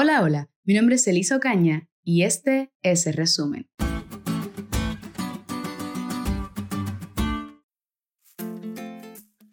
Hola, 0.00 0.22
hola, 0.22 0.48
mi 0.62 0.74
nombre 0.74 0.94
es 0.94 1.08
Elisa 1.08 1.34
Ocaña 1.34 1.88
y 2.04 2.22
este 2.22 2.70
es 2.84 3.08
el 3.08 3.14
resumen. 3.14 3.66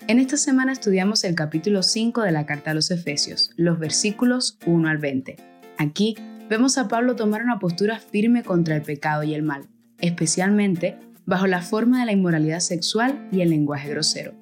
En 0.07 0.19
esta 0.19 0.37
semana 0.37 0.71
estudiamos 0.71 1.23
el 1.23 1.33
capítulo 1.33 1.81
5 1.81 2.21
de 2.21 2.31
la 2.31 2.45
carta 2.45 2.69
a 2.69 2.73
los 2.75 2.91
Efesios, 2.91 3.53
los 3.55 3.79
versículos 3.79 4.59
1 4.67 4.87
al 4.87 4.99
20. 4.99 5.35
Aquí 5.79 6.15
vemos 6.47 6.77
a 6.77 6.87
Pablo 6.87 7.15
tomar 7.15 7.41
una 7.41 7.57
postura 7.57 7.97
firme 7.97 8.43
contra 8.43 8.75
el 8.75 8.83
pecado 8.83 9.23
y 9.23 9.33
el 9.33 9.41
mal, 9.41 9.67
especialmente 9.97 10.99
bajo 11.25 11.47
la 11.47 11.63
forma 11.63 12.01
de 12.01 12.05
la 12.05 12.11
inmoralidad 12.11 12.59
sexual 12.59 13.27
y 13.31 13.41
el 13.41 13.49
lenguaje 13.49 13.89
grosero. 13.89 14.35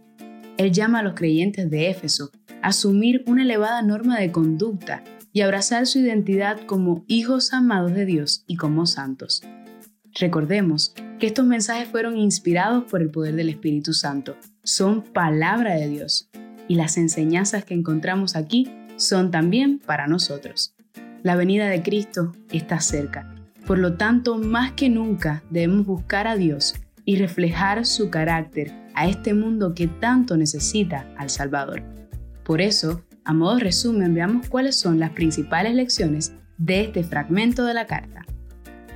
Él 0.57 0.73
llama 0.73 0.99
a 0.99 1.03
los 1.03 1.13
creyentes 1.13 1.69
de 1.71 1.89
Éfeso 1.89 2.29
a 2.61 2.67
asumir 2.67 3.23
una 3.25 3.43
elevada 3.43 3.81
norma 3.81 4.19
de 4.19 4.33
conducta 4.33 5.01
y 5.33 5.41
abrazar 5.41 5.87
su 5.87 5.99
identidad 5.99 6.61
como 6.65 7.03
hijos 7.07 7.51
amados 7.51 7.93
de 7.93 8.05
Dios 8.05 8.45
y 8.47 8.55
como 8.55 8.85
santos. 8.85 9.41
Recordemos 10.13 10.93
que 11.19 11.25
estos 11.25 11.45
mensajes 11.45 11.89
fueron 11.89 12.17
inspirados 12.17 12.83
por 12.83 13.01
el 13.01 13.09
poder 13.09 13.35
del 13.35 13.49
Espíritu 13.49 13.93
Santo, 13.93 14.37
son 14.63 15.01
palabra 15.01 15.73
de 15.73 15.89
Dios 15.89 16.29
y 16.67 16.75
las 16.75 16.97
enseñanzas 16.97 17.65
que 17.65 17.73
encontramos 17.73 18.35
aquí 18.35 18.69
son 18.95 19.31
también 19.31 19.79
para 19.79 20.07
nosotros. 20.07 20.75
La 21.23 21.35
venida 21.35 21.67
de 21.67 21.81
Cristo 21.81 22.31
está 22.51 22.79
cerca, 22.79 23.33
por 23.65 23.79
lo 23.79 23.95
tanto 23.95 24.37
más 24.37 24.73
que 24.73 24.89
nunca 24.89 25.43
debemos 25.49 25.85
buscar 25.85 26.27
a 26.27 26.35
Dios 26.35 26.75
y 27.05 27.15
reflejar 27.15 27.85
su 27.85 28.09
carácter 28.09 28.71
a 28.93 29.07
este 29.07 29.33
mundo 29.33 29.73
que 29.73 29.87
tanto 29.87 30.37
necesita 30.37 31.07
al 31.17 31.29
Salvador. 31.29 31.81
Por 32.43 32.61
eso, 32.61 33.01
a 33.25 33.33
modo 33.33 33.59
resumen, 33.59 34.13
veamos 34.13 34.49
cuáles 34.49 34.77
son 34.77 34.99
las 34.99 35.11
principales 35.11 35.73
lecciones 35.75 36.33
de 36.57 36.81
este 36.81 37.03
fragmento 37.03 37.65
de 37.65 37.73
la 37.73 37.87
carta. 37.87 38.25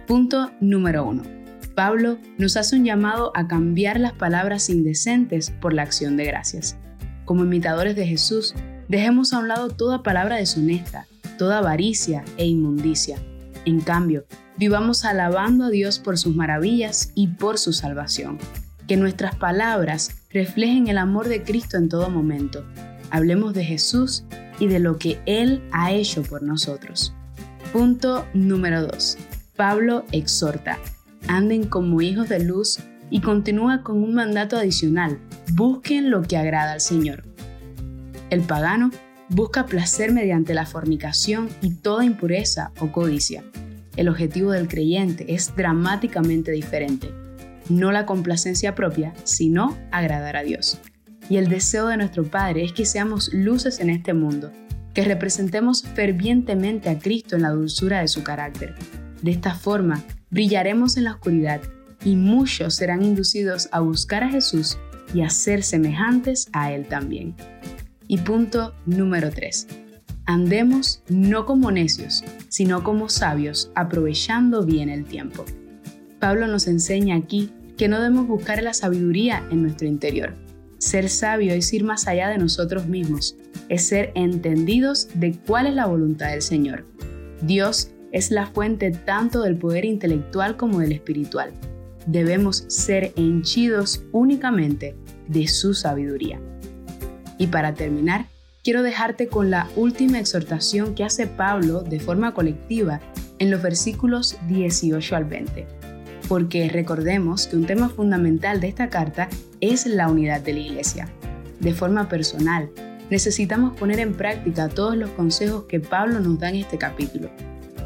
Punto 0.05 0.51
número 0.59 1.05
1. 1.05 1.23
Pablo 1.75 2.17
nos 2.37 2.57
hace 2.57 2.75
un 2.75 2.85
llamado 2.85 3.31
a 3.35 3.47
cambiar 3.47 3.99
las 3.99 4.13
palabras 4.13 4.69
indecentes 4.69 5.51
por 5.51 5.73
la 5.73 5.83
acción 5.83 6.17
de 6.17 6.25
gracias. 6.25 6.77
Como 7.25 7.43
imitadores 7.43 7.95
de 7.95 8.07
Jesús, 8.07 8.53
dejemos 8.89 9.31
a 9.31 9.39
un 9.39 9.47
lado 9.47 9.69
toda 9.69 10.03
palabra 10.03 10.37
deshonesta, 10.37 11.07
toda 11.37 11.59
avaricia 11.59 12.25
e 12.37 12.47
inmundicia. 12.47 13.19
En 13.65 13.81
cambio, 13.81 14.25
vivamos 14.57 15.05
alabando 15.05 15.65
a 15.65 15.69
Dios 15.69 15.99
por 15.99 16.17
sus 16.17 16.35
maravillas 16.35 17.11
y 17.15 17.27
por 17.27 17.59
su 17.59 17.73
salvación. 17.73 18.39
Que 18.87 18.97
nuestras 18.97 19.35
palabras 19.35 20.11
reflejen 20.31 20.87
el 20.87 20.97
amor 20.97 21.27
de 21.27 21.43
Cristo 21.43 21.77
en 21.77 21.89
todo 21.89 22.09
momento 22.09 22.65
Hablemos 23.09 23.53
de 23.53 23.63
Jesús 23.63 24.25
y 24.59 24.67
de 24.67 24.79
lo 24.79 24.97
que 24.97 25.19
Él 25.25 25.63
ha 25.71 25.91
hecho 25.91 26.23
por 26.23 26.43
nosotros. 26.43 27.13
Punto 27.71 28.25
número 28.33 28.85
2. 28.87 29.17
Pablo 29.55 30.05
exhorta, 30.11 30.77
anden 31.27 31.65
como 31.65 32.01
hijos 32.01 32.29
de 32.29 32.43
luz 32.43 32.79
y 33.09 33.21
continúa 33.21 33.83
con 33.83 34.03
un 34.03 34.13
mandato 34.13 34.57
adicional, 34.57 35.19
busquen 35.53 36.11
lo 36.11 36.21
que 36.21 36.37
agrada 36.37 36.73
al 36.73 36.81
Señor. 36.81 37.23
El 38.29 38.41
pagano 38.41 38.91
busca 39.29 39.65
placer 39.65 40.11
mediante 40.11 40.53
la 40.53 40.65
fornicación 40.65 41.49
y 41.61 41.75
toda 41.75 42.05
impureza 42.05 42.71
o 42.79 42.91
codicia. 42.91 43.43
El 43.95 44.09
objetivo 44.09 44.51
del 44.51 44.67
creyente 44.67 45.33
es 45.33 45.55
dramáticamente 45.55 46.51
diferente, 46.51 47.09
no 47.69 47.91
la 47.91 48.05
complacencia 48.05 48.75
propia, 48.75 49.13
sino 49.23 49.75
agradar 49.91 50.37
a 50.37 50.43
Dios. 50.43 50.79
Y 51.29 51.37
el 51.37 51.49
deseo 51.49 51.87
de 51.87 51.97
nuestro 51.97 52.23
Padre 52.23 52.63
es 52.63 52.73
que 52.73 52.85
seamos 52.85 53.33
luces 53.33 53.79
en 53.79 53.89
este 53.89 54.13
mundo, 54.13 54.51
que 54.93 55.03
representemos 55.03 55.83
fervientemente 55.83 56.89
a 56.89 56.97
Cristo 56.97 57.35
en 57.35 57.43
la 57.43 57.51
dulzura 57.51 58.01
de 58.01 58.07
su 58.07 58.23
carácter. 58.23 58.75
De 59.21 59.31
esta 59.31 59.53
forma, 59.53 60.03
brillaremos 60.29 60.97
en 60.97 61.03
la 61.03 61.11
oscuridad 61.13 61.61
y 62.03 62.15
muchos 62.15 62.75
serán 62.75 63.03
inducidos 63.03 63.69
a 63.71 63.79
buscar 63.79 64.23
a 64.23 64.29
Jesús 64.29 64.77
y 65.13 65.21
a 65.21 65.29
ser 65.29 65.63
semejantes 65.63 66.49
a 66.53 66.71
Él 66.71 66.87
también. 66.87 67.35
Y 68.07 68.19
punto 68.19 68.73
número 68.85 69.29
3. 69.31 69.67
Andemos 70.25 71.01
no 71.09 71.45
como 71.45 71.71
necios, 71.71 72.23
sino 72.49 72.83
como 72.83 73.09
sabios, 73.09 73.71
aprovechando 73.75 74.65
bien 74.65 74.89
el 74.89 75.05
tiempo. 75.05 75.45
Pablo 76.19 76.47
nos 76.47 76.67
enseña 76.67 77.15
aquí 77.15 77.51
que 77.77 77.87
no 77.87 77.97
debemos 77.99 78.27
buscar 78.27 78.61
la 78.63 78.73
sabiduría 78.73 79.47
en 79.51 79.61
nuestro 79.61 79.87
interior, 79.87 80.33
ser 80.77 81.09
sabio 81.09 81.53
es 81.53 81.73
ir 81.73 81.83
más 81.83 82.07
allá 82.07 82.29
de 82.29 82.37
nosotros 82.37 82.87
mismos, 82.87 83.35
es 83.69 83.87
ser 83.87 84.11
entendidos 84.15 85.09
de 85.13 85.33
cuál 85.45 85.67
es 85.67 85.75
la 85.75 85.85
voluntad 85.85 86.29
del 86.29 86.41
Señor. 86.41 86.85
Dios 87.41 87.91
es 88.11 88.31
la 88.31 88.47
fuente 88.47 88.91
tanto 88.91 89.41
del 89.41 89.57
poder 89.57 89.85
intelectual 89.85 90.57
como 90.57 90.79
del 90.79 90.91
espiritual. 90.91 91.51
Debemos 92.05 92.63
ser 92.67 93.11
henchidos 93.15 94.03
únicamente 94.11 94.95
de 95.27 95.47
su 95.47 95.73
sabiduría. 95.73 96.39
Y 97.37 97.47
para 97.47 97.73
terminar, 97.73 98.27
quiero 98.63 98.81
dejarte 98.81 99.27
con 99.27 99.49
la 99.49 99.67
última 99.75 100.19
exhortación 100.19 100.95
que 100.95 101.03
hace 101.03 101.27
Pablo 101.27 101.83
de 101.83 101.99
forma 101.99 102.33
colectiva 102.33 103.01
en 103.39 103.51
los 103.51 103.61
versículos 103.61 104.37
18 104.47 105.15
al 105.15 105.25
20 105.25 105.77
porque 106.27 106.67
recordemos 106.69 107.47
que 107.47 107.55
un 107.55 107.65
tema 107.65 107.89
fundamental 107.89 108.59
de 108.59 108.67
esta 108.67 108.89
carta 108.89 109.29
es 109.61 109.85
la 109.85 110.09
unidad 110.09 110.41
de 110.41 110.53
la 110.53 110.59
Iglesia. 110.59 111.09
De 111.59 111.73
forma 111.73 112.07
personal, 112.07 112.69
necesitamos 113.09 113.77
poner 113.77 113.99
en 113.99 114.13
práctica 114.13 114.69
todos 114.69 114.95
los 114.95 115.09
consejos 115.11 115.63
que 115.63 115.79
Pablo 115.79 116.19
nos 116.19 116.39
da 116.39 116.49
en 116.49 116.57
este 116.57 116.77
capítulo. 116.77 117.29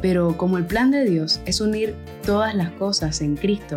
Pero 0.00 0.36
como 0.36 0.58
el 0.58 0.66
plan 0.66 0.90
de 0.90 1.04
Dios 1.04 1.40
es 1.46 1.60
unir 1.60 1.94
todas 2.24 2.54
las 2.54 2.70
cosas 2.72 3.20
en 3.20 3.36
Cristo, 3.36 3.76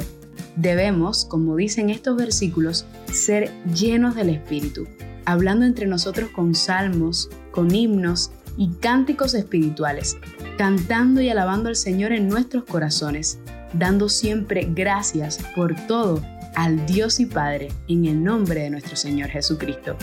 debemos, 0.55 1.25
como 1.25 1.55
dicen 1.55 1.89
estos 1.89 2.17
versículos, 2.17 2.85
ser 3.11 3.51
llenos 3.73 4.15
del 4.15 4.29
Espíritu, 4.29 4.87
hablando 5.25 5.65
entre 5.65 5.87
nosotros 5.87 6.29
con 6.31 6.55
salmos, 6.55 7.29
con 7.51 7.73
himnos 7.73 8.31
y 8.57 8.69
cánticos 8.79 9.33
espirituales, 9.33 10.17
cantando 10.57 11.21
y 11.21 11.29
alabando 11.29 11.69
al 11.69 11.75
Señor 11.75 12.11
en 12.11 12.27
nuestros 12.27 12.63
corazones 12.63 13.39
dando 13.77 14.09
siempre 14.09 14.67
gracias 14.73 15.39
por 15.55 15.75
todo 15.87 16.21
al 16.55 16.85
Dios 16.85 17.19
y 17.19 17.25
Padre 17.25 17.69
en 17.87 18.05
el 18.05 18.23
nombre 18.23 18.61
de 18.61 18.69
nuestro 18.69 18.95
Señor 18.95 19.29
Jesucristo. 19.29 19.97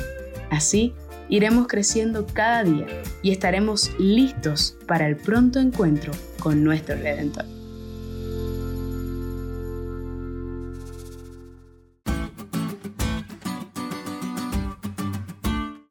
Así 0.51 0.95
iremos 1.29 1.67
creciendo 1.67 2.27
cada 2.27 2.65
día 2.65 2.87
y 3.23 3.31
estaremos 3.31 3.91
listos 3.99 4.77
para 4.87 5.07
el 5.07 5.17
pronto 5.17 5.59
encuentro 5.61 6.13
con 6.39 6.63
nuestro 6.63 6.97
Redentor. 6.97 7.45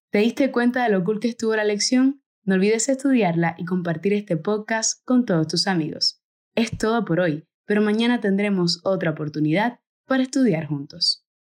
¿Te 0.10 0.20
diste 0.20 0.52
cuenta 0.52 0.84
de 0.84 0.90
lo 0.90 1.04
cool 1.04 1.20
que 1.20 1.30
estuvo 1.30 1.56
la 1.56 1.64
lección? 1.64 2.22
No 2.44 2.56
olvides 2.56 2.90
estudiarla 2.90 3.56
y 3.58 3.66
compartir 3.66 4.14
este 4.14 4.38
podcast 4.38 5.04
con 5.06 5.26
todos 5.26 5.48
tus 5.48 5.68
amigos. 5.68 6.22
Es 6.56 6.78
todo 6.78 7.06
por 7.06 7.20
hoy 7.20 7.46
pero 7.72 7.82
mañana 7.82 8.20
tendremos 8.20 8.82
otra 8.84 9.12
oportunidad 9.12 9.80
para 10.12 10.24
estudiar 10.24 10.68
juntos. 10.68 11.21